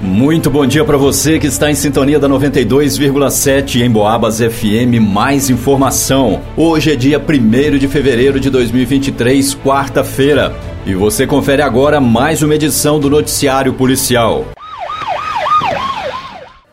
Muito 0.00 0.50
bom 0.50 0.66
dia 0.66 0.84
para 0.84 0.98
você 0.98 1.38
que 1.38 1.46
está 1.46 1.70
em 1.70 1.74
sintonia 1.74 2.18
da 2.18 2.28
92,7 2.28 3.80
em 3.80 3.90
Boabas 3.90 4.40
FM. 4.40 5.00
Mais 5.00 5.48
informação. 5.48 6.42
Hoje 6.54 6.92
é 6.92 6.96
dia 6.96 7.18
1 7.18 7.78
de 7.78 7.88
fevereiro 7.88 8.38
de 8.38 8.50
2023, 8.50 9.54
quarta-feira. 9.54 10.54
E 10.84 10.94
você 10.94 11.26
confere 11.26 11.62
agora 11.62 11.98
mais 11.98 12.42
uma 12.42 12.54
edição 12.54 13.00
do 13.00 13.08
Noticiário 13.08 13.72
Policial. 13.72 14.44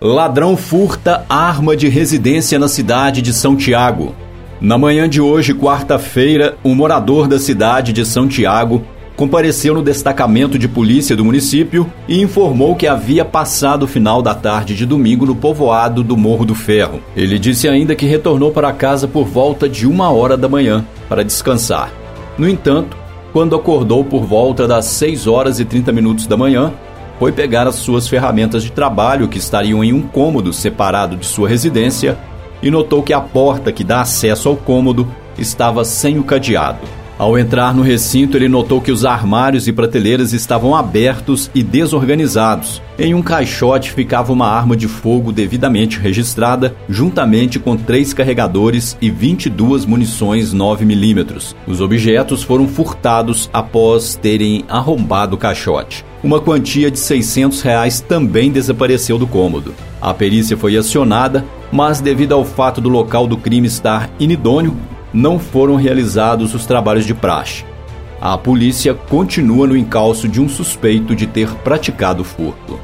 Ladrão 0.02 0.58
furta 0.58 1.26
arma 1.30 1.78
de 1.78 1.88
residência 1.88 2.60
na 2.60 2.68
cidade 2.68 3.22
de 3.22 3.32
São 3.32 3.56
Tiago. 3.56 4.14
Na 4.60 4.78
manhã 4.78 5.08
de 5.08 5.22
hoje, 5.22 5.54
quarta-feira, 5.54 6.58
um 6.64 6.76
morador 6.76 7.30
da 7.30 7.40
cidade 7.40 7.94
de 7.94 8.06
São 8.06 8.28
Tiago 8.28 8.86
compareceu 9.16 9.74
no 9.74 9.82
destacamento 9.82 10.58
de 10.58 10.68
polícia 10.68 11.16
do 11.16 11.24
município 11.24 11.92
e 12.08 12.22
informou 12.22 12.76
que 12.76 12.88
havia 12.88 13.24
passado 13.24 13.84
o 13.84 13.88
final 13.88 14.22
da 14.22 14.34
tarde 14.34 14.76
de 14.76 14.86
domingo 14.86 15.26
no 15.26 15.36
povoado 15.36 16.04
do 16.04 16.18
Morro 16.18 16.46
do 16.46 16.56
Ferro. 16.56 17.02
Ele 17.16 17.38
disse 17.38 17.68
ainda 17.68 17.96
que 17.96 18.06
retornou 18.06 18.52
para 18.52 18.72
casa 18.74 19.08
por 19.08 19.26
volta 19.26 19.70
de 19.70 19.86
uma 19.86 20.10
hora 20.10 20.36
da 20.36 20.50
manhã 20.50 20.86
para 21.08 21.24
descansar. 21.24 21.92
No 22.38 22.50
entanto, 22.50 22.98
quando 23.32 23.56
acordou 23.56 24.04
por 24.04 24.24
volta 24.24 24.68
das 24.68 24.86
6 24.86 25.28
horas 25.28 25.60
e 25.60 25.66
30 25.66 25.92
minutos 25.92 26.28
da 26.28 26.38
manhã, 26.38 26.74
foi 27.20 27.32
pegar 27.32 27.68
as 27.68 27.76
suas 27.76 28.08
ferramentas 28.08 28.64
de 28.64 28.72
trabalho 28.72 29.28
que 29.28 29.38
estariam 29.38 29.84
em 29.84 29.94
um 29.94 30.02
cômodo 30.02 30.52
separado 30.52 31.16
de 31.16 31.26
sua 31.26 31.48
residência 31.48 32.18
e 32.62 32.72
notou 32.72 33.04
que 33.04 33.14
a 33.14 33.22
porta 33.22 33.72
que 33.72 33.84
dá 33.84 34.02
acesso 34.02 34.50
ao 34.50 34.56
cômodo 34.56 35.08
estava 35.38 35.86
sem 35.86 36.18
o 36.18 36.24
cadeado. 36.24 37.03
Ao 37.18 37.38
entrar 37.38 37.76
no 37.76 37.84
recinto, 37.84 38.36
ele 38.36 38.48
notou 38.50 38.82
que 38.82 38.92
os 38.92 39.06
armários 39.06 39.68
e 39.68 39.72
prateleiras 39.72 40.34
estavam 40.34 40.76
abertos 40.76 41.50
e 41.54 41.62
desorganizados. 41.62 42.82
Em 42.98 43.14
um 43.14 43.22
caixote 43.22 43.92
ficava 43.92 44.34
uma 44.34 44.48
arma 44.48 44.76
de 44.76 44.88
fogo 44.88 45.32
devidamente 45.32 46.00
registrada, 46.00 46.76
juntamente 46.90 47.60
com 47.60 47.78
três 47.78 48.14
carregadores 48.14 48.98
e 49.00 49.10
22 49.10 49.86
munições 49.86 50.54
9mm. 50.54 51.54
Os 51.68 51.82
objetos 51.82 52.44
foram 52.44 52.68
furtados 52.68 53.50
após 53.54 54.16
terem 54.16 54.66
arrombado 54.68 55.36
o 55.36 55.40
caixote. 55.40 56.04
Uma 56.24 56.40
quantia 56.40 56.90
de 56.90 56.98
600 57.00 57.62
reais 57.62 58.00
também 58.00 58.52
desapareceu 58.52 59.18
do 59.18 59.28
cômodo. 59.28 59.74
A 60.02 60.14
perícia 60.14 60.58
foi 60.58 60.78
acionada, 60.78 61.46
mas 61.72 62.02
devido 62.02 62.34
ao 62.34 62.46
fato 62.46 62.82
do 62.82 62.90
local 62.90 63.28
do 63.28 63.38
crime 63.38 63.68
estar 63.68 64.10
inidôneo, 64.20 64.76
não 65.14 65.38
foram 65.38 65.76
realizados 65.76 66.56
os 66.56 66.66
trabalhos 66.66 67.06
de 67.06 67.14
praxe. 67.14 67.64
A 68.20 68.38
polícia 68.38 68.94
continua 68.94 69.68
no 69.68 69.78
encalço 69.78 70.28
de 70.28 70.42
um 70.42 70.50
suspeito 70.50 71.16
de 71.16 71.28
ter 71.28 71.50
praticado 71.56 72.24
furto. 72.24 72.80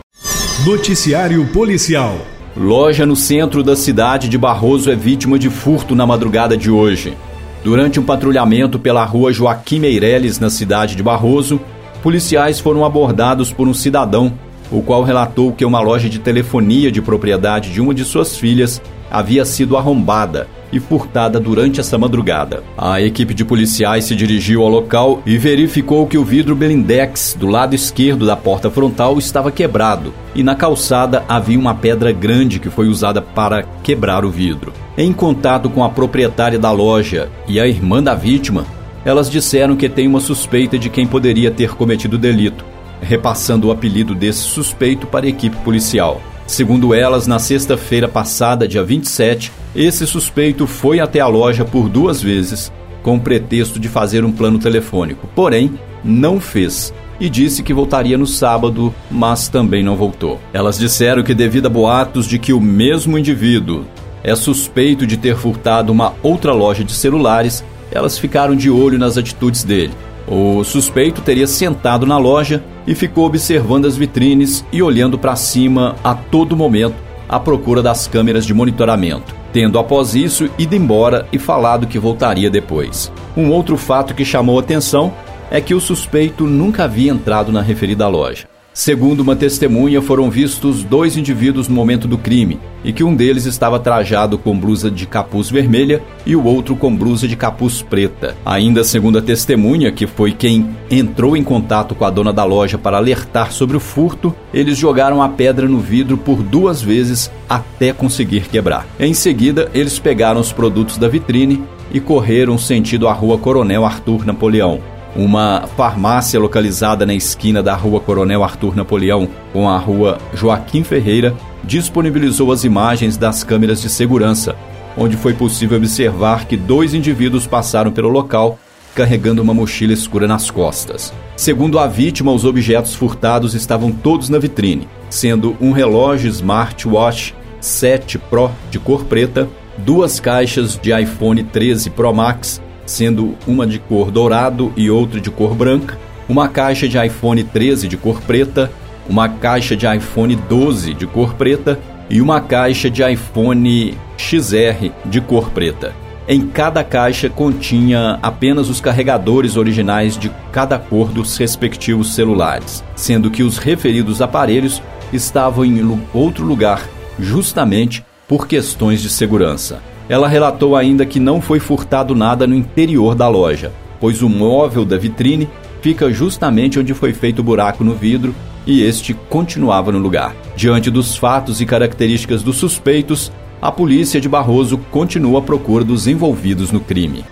Noticiário 0.65 1.47
Policial. 1.47 2.17
Loja 2.55 3.05
no 3.05 3.15
centro 3.15 3.63
da 3.63 3.75
cidade 3.75 4.27
de 4.27 4.37
Barroso 4.37 4.91
é 4.91 4.95
vítima 4.95 5.39
de 5.39 5.49
furto 5.49 5.95
na 5.95 6.05
madrugada 6.05 6.57
de 6.57 6.69
hoje. 6.69 7.17
Durante 7.63 7.99
um 7.99 8.03
patrulhamento 8.03 8.77
pela 8.77 9.05
rua 9.05 9.31
Joaquim 9.31 9.79
Meireles, 9.79 10.39
na 10.39 10.49
cidade 10.49 10.95
de 10.95 11.01
Barroso, 11.01 11.59
policiais 12.03 12.59
foram 12.59 12.83
abordados 12.83 13.51
por 13.51 13.67
um 13.67 13.73
cidadão, 13.73 14.33
o 14.69 14.81
qual 14.81 15.03
relatou 15.03 15.53
que 15.53 15.63
uma 15.63 15.79
loja 15.79 16.09
de 16.09 16.19
telefonia 16.19 16.91
de 16.91 17.01
propriedade 17.01 17.71
de 17.71 17.79
uma 17.79 17.93
de 17.93 18.03
suas 18.03 18.37
filhas 18.37 18.81
havia 19.09 19.45
sido 19.45 19.77
arrombada 19.77 20.47
e 20.71 20.79
furtada 20.79 21.39
durante 21.39 21.79
essa 21.79 21.97
madrugada. 21.97 22.63
A 22.77 23.01
equipe 23.01 23.33
de 23.33 23.45
policiais 23.45 24.05
se 24.05 24.15
dirigiu 24.15 24.61
ao 24.61 24.69
local 24.69 25.21
e 25.25 25.37
verificou 25.37 26.07
que 26.07 26.17
o 26.17 26.23
vidro 26.23 26.55
blindex 26.55 27.35
do 27.39 27.47
lado 27.47 27.75
esquerdo 27.75 28.25
da 28.25 28.35
porta 28.35 28.69
frontal 28.69 29.17
estava 29.17 29.51
quebrado 29.51 30.13
e 30.35 30.43
na 30.43 30.55
calçada 30.55 31.23
havia 31.27 31.59
uma 31.59 31.75
pedra 31.75 32.11
grande 32.11 32.59
que 32.59 32.69
foi 32.69 32.87
usada 32.87 33.21
para 33.21 33.63
quebrar 33.83 34.23
o 34.23 34.29
vidro. 34.29 34.73
Em 34.97 35.13
contato 35.13 35.69
com 35.69 35.83
a 35.83 35.89
proprietária 35.89 36.59
da 36.59 36.71
loja 36.71 37.29
e 37.47 37.59
a 37.59 37.67
irmã 37.67 38.03
da 38.03 38.13
vítima, 38.13 38.65
elas 39.05 39.29
disseram 39.29 39.75
que 39.75 39.87
tem 39.87 40.07
uma 40.07 40.19
suspeita 40.19 40.77
de 40.77 40.89
quem 40.89 41.07
poderia 41.07 41.49
ter 41.49 41.73
cometido 41.73 42.17
o 42.17 42.19
delito, 42.19 42.65
repassando 43.01 43.67
o 43.67 43.71
apelido 43.71 44.13
desse 44.13 44.41
suspeito 44.41 45.07
para 45.07 45.25
a 45.25 45.29
equipe 45.29 45.55
policial. 45.57 46.21
Segundo 46.45 46.93
elas, 46.93 47.27
na 47.27 47.37
sexta-feira 47.37 48.07
passada, 48.07 48.67
dia 48.67 48.83
27, 48.83 49.51
esse 49.75 50.05
suspeito 50.07 50.65
foi 50.65 50.99
até 50.99 51.19
a 51.19 51.27
loja 51.27 51.63
por 51.63 51.89
duas 51.89 52.21
vezes, 52.21 52.71
com 53.03 53.15
o 53.15 53.19
pretexto 53.19 53.79
de 53.79 53.87
fazer 53.87 54.25
um 54.25 54.31
plano 54.31 54.59
telefônico. 54.59 55.27
Porém, 55.35 55.79
não 56.03 56.39
fez 56.39 56.93
e 57.19 57.29
disse 57.29 57.61
que 57.61 57.73
voltaria 57.73 58.17
no 58.17 58.25
sábado, 58.25 58.93
mas 59.11 59.47
também 59.47 59.83
não 59.83 59.95
voltou. 59.95 60.39
Elas 60.53 60.77
disseram 60.77 61.21
que, 61.21 61.33
devido 61.33 61.67
a 61.67 61.69
boatos 61.69 62.25
de 62.25 62.39
que 62.39 62.53
o 62.53 62.61
mesmo 62.61 63.17
indivíduo 63.17 63.85
é 64.23 64.35
suspeito 64.35 65.05
de 65.05 65.17
ter 65.17 65.35
furtado 65.35 65.91
uma 65.91 66.13
outra 66.23 66.53
loja 66.53 66.83
de 66.83 66.93
celulares, 66.93 67.63
elas 67.91 68.17
ficaram 68.17 68.55
de 68.55 68.69
olho 68.69 68.97
nas 68.97 69.17
atitudes 69.17 69.63
dele. 69.63 69.93
O 70.27 70.63
suspeito 70.63 71.21
teria 71.21 71.47
sentado 71.47 72.05
na 72.05 72.17
loja 72.17 72.63
e 72.85 72.93
ficou 72.93 73.25
observando 73.25 73.85
as 73.85 73.97
vitrines 73.97 74.63
e 74.71 74.81
olhando 74.81 75.17
para 75.17 75.35
cima 75.35 75.95
a 76.03 76.13
todo 76.13 76.55
momento 76.55 77.08
à 77.29 77.39
procura 77.39 77.83
das 77.83 78.07
câmeras 78.07 78.45
de 78.45 78.53
monitoramento, 78.53 79.35
tendo 79.53 79.77
após 79.77 80.15
isso 80.15 80.49
ido 80.57 80.75
embora 80.75 81.27
e 81.31 81.37
falado 81.37 81.87
que 81.87 81.99
voltaria 81.99 82.49
depois. 82.49 83.11
Um 83.37 83.51
outro 83.51 83.77
fato 83.77 84.15
que 84.15 84.25
chamou 84.25 84.57
atenção 84.57 85.13
é 85.51 85.61
que 85.61 85.75
o 85.75 85.79
suspeito 85.79 86.45
nunca 86.47 86.83
havia 86.85 87.11
entrado 87.11 87.51
na 87.51 87.61
referida 87.61 88.07
loja. 88.07 88.47
Segundo 88.73 89.21
uma 89.21 89.35
testemunha, 89.35 90.01
foram 90.01 90.29
vistos 90.29 90.83
dois 90.83 91.17
indivíduos 91.17 91.67
no 91.67 91.75
momento 91.75 92.07
do 92.07 92.17
crime 92.17 92.59
e 92.83 92.93
que 92.93 93.03
um 93.03 93.15
deles 93.15 93.45
estava 93.45 93.79
trajado 93.79 94.37
com 94.37 94.57
blusa 94.57 94.89
de 94.89 95.05
capuz 95.05 95.49
vermelha 95.49 96.01
e 96.25 96.35
o 96.35 96.45
outro 96.45 96.75
com 96.75 96.95
blusa 96.95 97.27
de 97.27 97.35
capuz 97.35 97.81
preta. 97.81 98.37
Ainda 98.45 98.83
segundo 98.83 99.17
a 99.17 99.21
testemunha, 99.21 99.91
que 99.91 100.07
foi 100.07 100.31
quem 100.31 100.69
entrou 100.89 101.35
em 101.35 101.43
contato 101.43 101.95
com 101.95 102.05
a 102.05 102.09
dona 102.09 102.31
da 102.31 102.43
loja 102.43 102.77
para 102.77 102.97
alertar 102.97 103.51
sobre 103.51 103.75
o 103.75 103.79
furto, 103.81 104.33
eles 104.53 104.77
jogaram 104.77 105.21
a 105.21 105.27
pedra 105.27 105.67
no 105.67 105.79
vidro 105.79 106.17
por 106.17 106.41
duas 106.41 106.81
vezes 106.81 107.29
até 107.49 107.91
conseguir 107.91 108.47
quebrar. 108.47 108.85
Em 108.99 109.13
seguida, 109.13 109.69
eles 109.73 109.99
pegaram 109.99 110.39
os 110.39 110.53
produtos 110.53 110.97
da 110.97 111.07
vitrine 111.07 111.61
e 111.91 111.99
correram 111.99 112.57
sentido 112.57 113.07
a 113.07 113.13
rua 113.13 113.37
Coronel 113.37 113.83
Arthur 113.83 114.25
Napoleão. 114.25 114.98
Uma 115.19 115.67
farmácia 115.75 116.39
localizada 116.39 117.05
na 117.05 117.13
esquina 117.13 117.61
da 117.61 117.75
rua 117.75 117.99
Coronel 117.99 118.41
Arthur 118.41 118.73
Napoleão 118.73 119.27
com 119.51 119.67
a 119.67 119.77
rua 119.77 120.17
Joaquim 120.33 120.81
Ferreira 120.81 121.35
disponibilizou 121.61 122.53
as 122.53 122.63
imagens 122.63 123.17
das 123.17 123.43
câmeras 123.43 123.81
de 123.81 123.89
segurança, 123.89 124.55
onde 124.97 125.17
foi 125.17 125.33
possível 125.33 125.77
observar 125.77 126.45
que 126.45 126.55
dois 126.55 126.93
indivíduos 126.93 127.45
passaram 127.45 127.91
pelo 127.91 128.07
local 128.07 128.57
carregando 128.95 129.41
uma 129.41 129.53
mochila 129.53 129.91
escura 129.91 130.25
nas 130.25 130.49
costas. 130.49 131.11
Segundo 131.35 131.79
a 131.79 131.85
vítima, 131.85 132.31
os 132.31 132.45
objetos 132.45 132.95
furtados 132.95 133.53
estavam 133.53 133.91
todos 133.91 134.29
na 134.29 134.39
vitrine, 134.39 134.87
sendo 135.09 135.53
um 135.59 135.73
relógio 135.73 136.29
smartwatch 136.29 137.35
7 137.59 138.17
Pro 138.17 138.51
de 138.71 138.79
cor 138.79 139.03
preta, 139.03 139.49
duas 139.79 140.17
caixas 140.17 140.79
de 140.81 140.97
iPhone 140.97 141.43
13 141.43 141.89
Pro 141.89 142.13
Max 142.13 142.61
sendo 142.89 143.35
uma 143.45 143.67
de 143.67 143.77
cor 143.77 144.09
dourado 144.09 144.73
e 144.75 144.89
outra 144.89 145.21
de 145.21 145.29
cor 145.29 145.53
branca, 145.53 145.97
uma 146.27 146.47
caixa 146.47 146.87
de 146.87 146.97
iPhone 146.97 147.43
13 147.43 147.87
de 147.87 147.95
cor 147.95 148.19
preta, 148.21 148.71
uma 149.07 149.29
caixa 149.29 149.75
de 149.75 149.85
iPhone 149.85 150.35
12 150.35 150.93
de 150.93 151.05
cor 151.05 151.35
preta 151.35 151.79
e 152.09 152.19
uma 152.19 152.41
caixa 152.41 152.89
de 152.89 153.03
iPhone 153.03 153.95
XR 154.17 154.89
de 155.05 155.21
cor 155.21 155.51
preta. 155.51 155.93
Em 156.27 156.47
cada 156.47 156.83
caixa 156.83 157.29
continha 157.29 158.19
apenas 158.21 158.69
os 158.69 158.81
carregadores 158.81 159.55
originais 159.55 160.17
de 160.17 160.31
cada 160.51 160.77
cor 160.77 161.09
dos 161.09 161.37
respectivos 161.37 162.13
celulares, 162.13 162.83
sendo 162.95 163.31
que 163.31 163.43
os 163.43 163.57
referidos 163.57 164.21
aparelhos 164.21 164.81
estavam 165.13 165.65
em 165.65 166.01
outro 166.13 166.45
lugar, 166.45 166.87
justamente 167.19 168.03
por 168.27 168.47
questões 168.47 169.01
de 169.01 169.09
segurança. 169.09 169.81
Ela 170.09 170.27
relatou 170.27 170.75
ainda 170.75 171.05
que 171.05 171.19
não 171.19 171.39
foi 171.39 171.59
furtado 171.59 172.15
nada 172.15 172.47
no 172.47 172.55
interior 172.55 173.13
da 173.13 173.27
loja, 173.27 173.71
pois 173.99 174.23
o 174.23 174.27
móvel 174.27 174.83
da 174.83 174.97
vitrine 174.97 175.47
fica 175.81 176.11
justamente 176.11 176.79
onde 176.79 176.95
foi 176.95 177.13
feito 177.13 177.39
o 177.39 177.43
buraco 177.43 177.83
no 177.83 177.93
vidro 177.93 178.33
e 178.65 178.81
este 178.81 179.13
continuava 179.13 179.91
no 179.91 179.99
lugar. 179.99 180.35
Diante 180.55 180.89
dos 180.89 181.15
fatos 181.15 181.61
e 181.61 181.65
características 181.65 182.41
dos 182.41 182.57
suspeitos, 182.57 183.31
a 183.61 183.71
polícia 183.71 184.19
de 184.19 184.27
Barroso 184.27 184.79
continua 184.89 185.39
à 185.39 185.41
procura 185.43 185.83
dos 185.83 186.07
envolvidos 186.07 186.71
no 186.71 186.79
crime. 186.79 187.23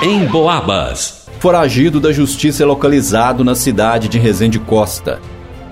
Em 0.00 0.24
Boabas. 0.26 1.26
Foragido 1.40 1.98
da 1.98 2.12
justiça 2.12 2.62
é 2.62 2.66
localizado 2.66 3.42
na 3.42 3.56
cidade 3.56 4.08
de 4.08 4.16
Resende 4.16 4.60
Costa. 4.60 5.20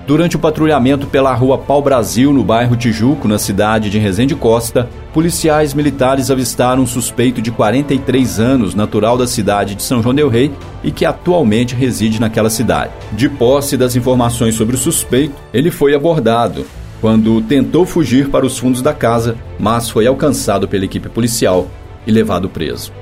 Durante 0.07 0.35
o 0.35 0.39
patrulhamento 0.39 1.07
pela 1.07 1.33
rua 1.35 1.57
Pau 1.57 1.81
Brasil, 1.81 2.33
no 2.33 2.43
bairro 2.43 2.77
Tijuco, 2.77 3.29
na 3.29 3.39
cidade 3.39 3.91
de 3.91 3.99
Resende 3.99 4.35
Costa, 4.35 4.89
policiais 5.13 5.73
militares 5.73 6.31
avistaram 6.31 6.83
um 6.83 6.87
suspeito 6.87 7.41
de 7.41 7.51
43 7.51 8.41
anos, 8.41 8.75
natural 8.75 9.17
da 9.17 9.27
cidade 9.27 9.75
de 9.75 9.83
São 9.83 10.03
João 10.03 10.15
Del 10.15 10.29
Rei 10.29 10.51
e 10.83 10.91
que 10.91 11.05
atualmente 11.05 11.75
reside 11.75 12.21
naquela 12.21 12.51
cidade. 12.51 12.93
De 13.13 13.29
posse 13.29 13.77
das 13.77 13.95
informações 13.95 14.55
sobre 14.55 14.75
o 14.75 14.79
suspeito, 14.79 15.35
ele 15.53 15.71
foi 15.71 15.95
abordado 15.95 16.67
quando 17.01 17.41
tentou 17.43 17.87
fugir 17.87 18.29
para 18.29 18.45
os 18.45 18.59
fundos 18.59 18.83
da 18.83 18.93
casa, 18.93 19.37
mas 19.59 19.89
foi 19.89 20.07
alcançado 20.07 20.69
pela 20.69 20.85
equipe 20.85 21.09
policial 21.09 21.69
e 22.07 22.11
levado 22.11 22.49
preso. 22.49 22.93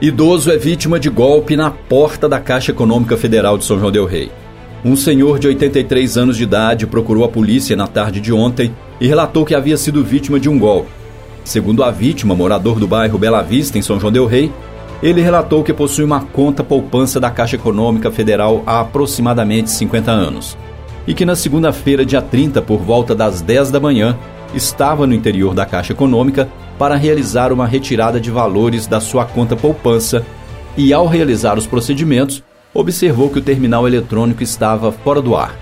Idoso 0.00 0.50
é 0.50 0.58
vítima 0.58 1.00
de 1.00 1.08
golpe 1.08 1.56
na 1.56 1.70
porta 1.70 2.28
da 2.28 2.38
Caixa 2.38 2.70
Econômica 2.70 3.16
Federal 3.16 3.56
de 3.56 3.64
São 3.64 3.78
João 3.78 3.90
Del 3.90 4.04
Rei. 4.04 4.30
Um 4.84 4.94
senhor 4.94 5.38
de 5.38 5.48
83 5.48 6.18
anos 6.18 6.36
de 6.36 6.42
idade 6.42 6.86
procurou 6.86 7.24
a 7.24 7.28
polícia 7.28 7.74
na 7.74 7.86
tarde 7.86 8.20
de 8.20 8.30
ontem 8.34 8.70
e 9.00 9.06
relatou 9.06 9.42
que 9.42 9.54
havia 9.54 9.78
sido 9.78 10.04
vítima 10.04 10.38
de 10.38 10.46
um 10.46 10.58
golpe. 10.58 10.90
Segundo 11.42 11.82
a 11.82 11.90
vítima, 11.90 12.34
morador 12.34 12.78
do 12.78 12.86
bairro 12.86 13.18
Bela 13.18 13.40
Vista, 13.40 13.78
em 13.78 13.82
São 13.82 13.98
João 13.98 14.12
Del 14.12 14.26
Rei, 14.26 14.52
ele 15.02 15.22
relatou 15.22 15.64
que 15.64 15.72
possui 15.72 16.04
uma 16.04 16.20
conta 16.20 16.62
poupança 16.62 17.18
da 17.18 17.30
Caixa 17.30 17.56
Econômica 17.56 18.10
Federal 18.10 18.62
há 18.66 18.80
aproximadamente 18.80 19.70
50 19.70 20.10
anos 20.10 20.54
e 21.06 21.14
que 21.14 21.24
na 21.24 21.34
segunda-feira, 21.34 22.04
dia 22.04 22.20
30, 22.20 22.60
por 22.60 22.78
volta 22.78 23.14
das 23.14 23.40
10 23.40 23.70
da 23.70 23.80
manhã, 23.80 24.18
estava 24.54 25.06
no 25.06 25.14
interior 25.14 25.54
da 25.54 25.64
Caixa 25.64 25.94
Econômica 25.94 26.46
para 26.78 26.94
realizar 26.94 27.52
uma 27.52 27.66
retirada 27.66 28.20
de 28.20 28.30
valores 28.30 28.86
da 28.86 29.00
sua 29.00 29.24
conta 29.24 29.56
poupança 29.56 30.24
e, 30.76 30.92
ao 30.92 31.06
realizar 31.06 31.56
os 31.56 31.66
procedimentos, 31.66 32.42
observou 32.74 33.30
que 33.30 33.38
o 33.38 33.42
terminal 33.42 33.86
eletrônico 33.86 34.42
estava 34.42 34.90
fora 34.90 35.22
do 35.22 35.36
ar. 35.36 35.56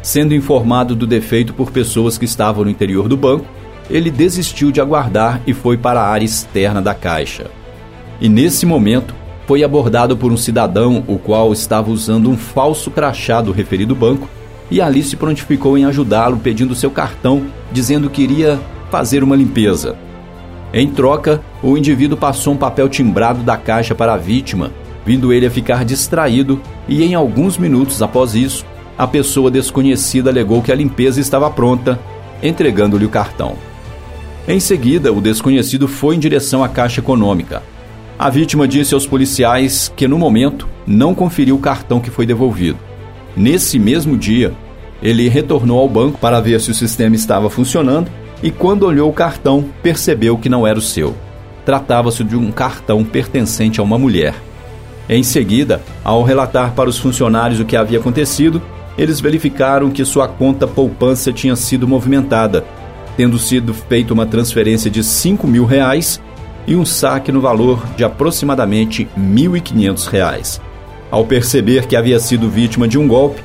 Sendo 0.00 0.34
informado 0.34 0.94
do 0.94 1.06
defeito 1.06 1.52
por 1.52 1.72
pessoas 1.72 2.16
que 2.16 2.24
estavam 2.24 2.64
no 2.64 2.70
interior 2.70 3.08
do 3.08 3.16
banco, 3.16 3.44
ele 3.90 4.10
desistiu 4.10 4.70
de 4.70 4.80
aguardar 4.80 5.40
e 5.46 5.52
foi 5.52 5.76
para 5.76 6.00
a 6.00 6.08
área 6.08 6.24
externa 6.24 6.80
da 6.80 6.94
caixa. 6.94 7.50
E 8.20 8.28
nesse 8.28 8.64
momento, 8.64 9.14
foi 9.46 9.64
abordado 9.64 10.16
por 10.16 10.30
um 10.30 10.36
cidadão 10.36 11.02
o 11.08 11.18
qual 11.18 11.52
estava 11.52 11.90
usando 11.90 12.30
um 12.30 12.36
falso 12.36 12.90
crachá 12.90 13.40
do 13.40 13.50
referido 13.50 13.94
banco 13.94 14.28
e 14.70 14.80
ali 14.80 15.02
se 15.02 15.16
prontificou 15.16 15.76
em 15.76 15.86
ajudá-lo 15.86 16.36
pedindo 16.36 16.74
seu 16.74 16.90
cartão, 16.90 17.46
dizendo 17.72 18.10
que 18.10 18.22
iria 18.22 18.60
fazer 18.90 19.24
uma 19.24 19.34
limpeza. 19.34 19.96
Em 20.72 20.90
troca, 20.90 21.40
o 21.62 21.78
indivíduo 21.78 22.18
passou 22.18 22.52
um 22.52 22.58
papel 22.58 22.88
timbrado 22.88 23.42
da 23.42 23.56
caixa 23.56 23.94
para 23.94 24.12
a 24.12 24.18
vítima, 24.18 24.70
vindo 25.08 25.32
ele 25.32 25.46
a 25.46 25.50
ficar 25.50 25.86
distraído 25.86 26.60
e 26.86 27.02
em 27.02 27.14
alguns 27.14 27.56
minutos 27.56 28.02
após 28.02 28.34
isso, 28.34 28.66
a 28.98 29.06
pessoa 29.06 29.50
desconhecida 29.50 30.28
alegou 30.28 30.60
que 30.60 30.70
a 30.70 30.74
limpeza 30.74 31.18
estava 31.18 31.50
pronta, 31.50 31.98
entregando-lhe 32.42 33.06
o 33.06 33.08
cartão. 33.08 33.56
Em 34.46 34.60
seguida, 34.60 35.10
o 35.10 35.18
desconhecido 35.18 35.88
foi 35.88 36.16
em 36.16 36.18
direção 36.18 36.62
à 36.62 36.68
Caixa 36.68 37.00
Econômica. 37.00 37.62
A 38.18 38.28
vítima 38.28 38.68
disse 38.68 38.92
aos 38.92 39.06
policiais 39.06 39.90
que, 39.96 40.06
no 40.06 40.18
momento, 40.18 40.68
não 40.86 41.14
conferiu 41.14 41.56
o 41.56 41.60
cartão 41.60 42.00
que 42.00 42.10
foi 42.10 42.26
devolvido. 42.26 42.78
Nesse 43.34 43.78
mesmo 43.78 44.14
dia, 44.14 44.52
ele 45.02 45.26
retornou 45.26 45.78
ao 45.78 45.88
banco 45.88 46.18
para 46.18 46.38
ver 46.38 46.60
se 46.60 46.70
o 46.70 46.74
sistema 46.74 47.16
estava 47.16 47.48
funcionando 47.48 48.10
e, 48.42 48.50
quando 48.50 48.82
olhou 48.82 49.08
o 49.08 49.14
cartão, 49.14 49.64
percebeu 49.82 50.36
que 50.36 50.50
não 50.50 50.66
era 50.66 50.78
o 50.78 50.82
seu. 50.82 51.16
Tratava-se 51.64 52.22
de 52.22 52.36
um 52.36 52.52
cartão 52.52 53.02
pertencente 53.02 53.80
a 53.80 53.82
uma 53.82 53.96
mulher. 53.96 54.34
Em 55.08 55.22
seguida, 55.22 55.80
ao 56.04 56.22
relatar 56.22 56.72
para 56.72 56.88
os 56.88 56.98
funcionários 56.98 57.60
o 57.60 57.64
que 57.64 57.76
havia 57.76 57.98
acontecido, 57.98 58.60
eles 58.96 59.20
verificaram 59.20 59.90
que 59.90 60.04
sua 60.04 60.28
conta 60.28 60.66
poupança 60.66 61.32
tinha 61.32 61.56
sido 61.56 61.88
movimentada, 61.88 62.64
tendo 63.16 63.38
sido 63.38 63.72
feita 63.72 64.12
uma 64.12 64.26
transferência 64.26 64.90
de 64.90 65.02
5 65.02 65.46
mil 65.46 65.64
reais 65.64 66.20
e 66.66 66.76
um 66.76 66.84
saque 66.84 67.32
no 67.32 67.40
valor 67.40 67.86
de 67.96 68.04
aproximadamente 68.04 69.08
R$ 69.16 69.22
1.500. 69.22 70.60
Ao 71.10 71.24
perceber 71.24 71.86
que 71.86 71.96
havia 71.96 72.20
sido 72.20 72.50
vítima 72.50 72.86
de 72.86 72.98
um 72.98 73.08
golpe, 73.08 73.42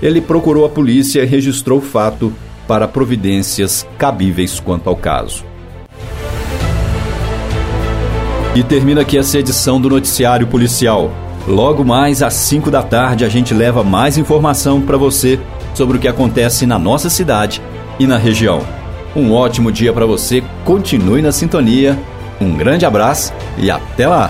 ele 0.00 0.20
procurou 0.20 0.64
a 0.64 0.68
polícia 0.68 1.22
e 1.22 1.26
registrou 1.26 1.78
o 1.78 1.82
fato 1.82 2.32
para 2.68 2.86
providências 2.86 3.84
cabíveis 3.98 4.60
quanto 4.60 4.88
ao 4.88 4.94
caso. 4.94 5.44
E 8.58 8.62
termina 8.64 9.02
aqui 9.02 9.16
essa 9.16 9.38
edição 9.38 9.80
do 9.80 9.88
Noticiário 9.88 10.44
Policial. 10.44 11.12
Logo 11.46 11.84
mais 11.84 12.24
às 12.24 12.34
5 12.34 12.72
da 12.72 12.82
tarde 12.82 13.24
a 13.24 13.28
gente 13.28 13.54
leva 13.54 13.84
mais 13.84 14.18
informação 14.18 14.80
para 14.80 14.96
você 14.96 15.38
sobre 15.76 15.96
o 15.96 16.00
que 16.00 16.08
acontece 16.08 16.66
na 16.66 16.76
nossa 16.76 17.08
cidade 17.08 17.62
e 18.00 18.06
na 18.06 18.16
região. 18.16 18.60
Um 19.14 19.32
ótimo 19.32 19.70
dia 19.70 19.92
para 19.92 20.06
você, 20.06 20.42
continue 20.64 21.22
na 21.22 21.30
sintonia, 21.30 21.96
um 22.40 22.56
grande 22.56 22.84
abraço 22.84 23.32
e 23.56 23.70
até 23.70 24.08
lá! 24.08 24.28